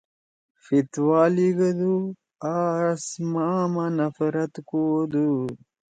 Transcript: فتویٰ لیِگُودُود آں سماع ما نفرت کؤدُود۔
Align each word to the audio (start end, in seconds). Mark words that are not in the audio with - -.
فتویٰ 0.63 1.27
لیِگُودُود 1.35 2.07
آں 2.53 2.83
سماع 3.07 3.61
ما 3.73 3.85
نفرت 3.97 4.53
کؤدُود۔ 4.69 5.55